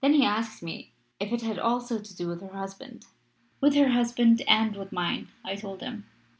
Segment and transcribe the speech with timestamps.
[0.00, 3.06] Then he asked me if it had also to do with her husband.
[3.60, 6.06] "'With her husband and with mine,' I told him.